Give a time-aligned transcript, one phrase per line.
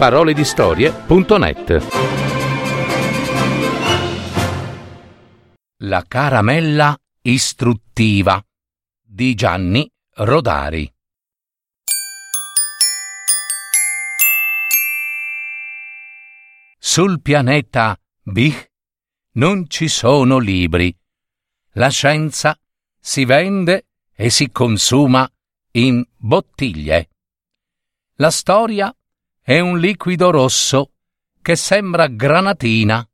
[0.00, 1.86] www.paroledistorie.net
[5.82, 8.42] La caramella istruttiva
[8.98, 10.90] di Gianni Rodari
[16.78, 18.70] Sul pianeta Bih
[19.32, 20.96] non ci sono libri.
[21.72, 22.58] La scienza
[22.98, 25.30] si vende e si consuma
[25.72, 27.10] in bottiglie.
[28.14, 28.94] La storia
[29.50, 30.92] è un liquido rosso
[31.42, 33.04] che sembra granatina.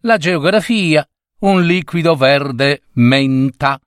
[0.00, 1.08] La geografia
[1.38, 3.80] un liquido verde menta.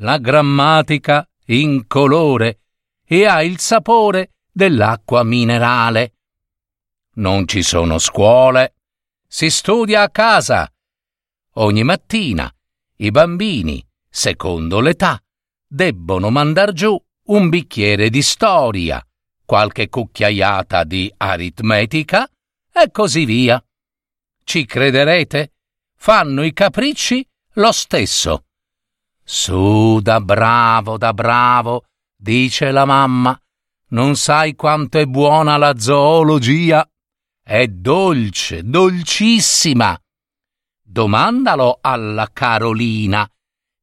[0.00, 2.58] La grammatica incolore
[3.06, 6.12] e ha il sapore dell'acqua minerale.
[7.14, 8.74] Non ci sono scuole,
[9.26, 10.70] si studia a casa.
[11.52, 12.54] Ogni mattina
[12.96, 15.18] i bambini, secondo l'età,
[15.66, 19.02] debbono mandar giù un bicchiere di storia,
[19.44, 22.28] qualche cucchiaiata di aritmetica
[22.72, 23.62] e così via.
[24.42, 25.52] Ci crederete?
[25.96, 28.44] Fanno i capricci lo stesso.
[29.22, 31.86] Su da bravo, da bravo,
[32.16, 33.38] dice la mamma.
[33.88, 36.86] Non sai quanto è buona la zoologia.
[37.42, 39.98] È dolce, dolcissima.
[40.82, 43.28] Domandalo alla Carolina,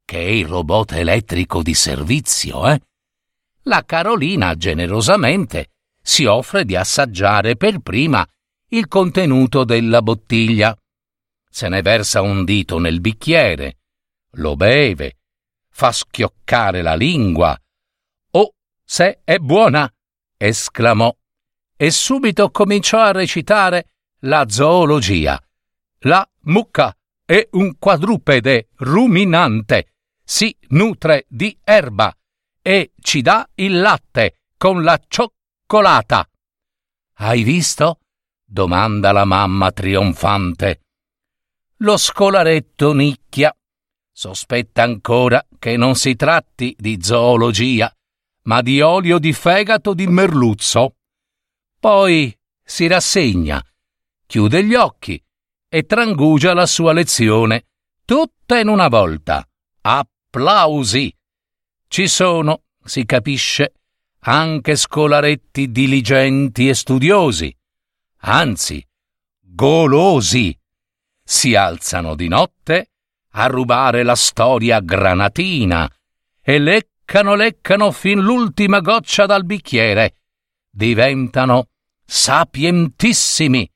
[0.06, 2.80] che è il robot elettrico di servizio, eh?
[3.66, 5.70] La Carolina generosamente
[6.02, 8.28] si offre di assaggiare per prima
[8.70, 10.76] il contenuto della bottiglia.
[11.48, 13.78] Se ne versa un dito nel bicchiere,
[14.36, 15.18] lo beve,
[15.70, 17.56] fa schioccare la lingua.
[18.32, 18.54] Oh,
[18.84, 19.92] se è buona!
[20.38, 21.16] esclamò
[21.76, 25.40] e subito cominciò a recitare la zoologia.
[26.00, 32.16] La mucca è un quadrupede ruminante si nutre di erba
[32.62, 36.30] e ci dà il latte con la cioccolata.
[37.16, 38.00] Hai visto?
[38.44, 40.82] domanda la mamma trionfante.
[41.78, 43.56] Lo scolaretto nicchia.
[44.12, 47.92] Sospetta ancora che non si tratti di zoologia,
[48.44, 50.96] ma di olio di fegato di merluzzo.
[51.80, 53.64] Poi si rassegna,
[54.28, 55.22] chiude gli occhi
[55.68, 57.68] e trangugia la sua lezione,
[58.06, 59.48] tutta in una volta.
[59.82, 61.16] Applausi.
[61.92, 63.74] Ci sono, si capisce,
[64.20, 67.54] anche scolaretti diligenti e studiosi,
[68.20, 68.82] anzi,
[69.42, 70.58] golosi.
[71.22, 72.92] Si alzano di notte
[73.32, 75.86] a rubare la storia granatina
[76.42, 80.16] e leccano, leccano fin l'ultima goccia dal bicchiere.
[80.70, 81.72] Diventano
[82.06, 83.70] sapientissimi.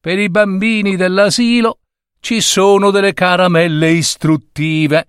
[0.00, 1.80] Per i bambini dell'asilo
[2.20, 5.08] ci sono delle caramelle istruttive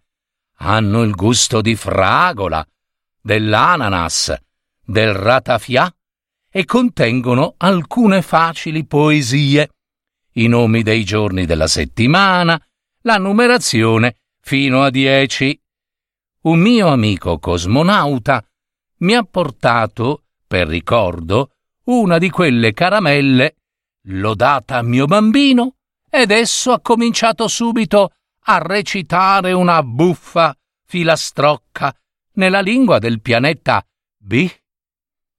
[0.58, 2.66] hanno il gusto di fragola,
[3.22, 4.34] dell'ananas,
[4.84, 5.94] del ratafia
[6.50, 9.70] e contengono alcune facili poesie,
[10.34, 12.62] i nomi dei giorni della settimana,
[13.02, 15.60] la numerazione fino a dieci.
[16.42, 18.44] Un mio amico cosmonauta
[18.98, 21.52] mi ha portato, per ricordo,
[21.86, 23.56] una di quelle caramelle,
[24.08, 25.76] l'ho data a mio bambino
[26.10, 28.14] ed esso ha cominciato subito
[28.48, 31.96] a recitare una buffa filastrocca
[32.34, 33.86] nella lingua del pianeta
[34.18, 34.50] B,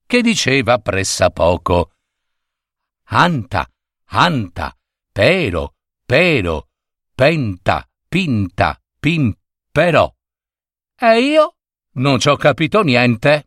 [0.07, 1.93] che diceva pressappoco
[3.09, 3.71] Anta,
[4.07, 4.77] anta,
[5.13, 5.75] pero,
[6.05, 6.69] pero,
[7.15, 10.17] penta, pinta, pimpero.
[10.99, 11.57] E io
[11.93, 13.47] non ci ho capito niente.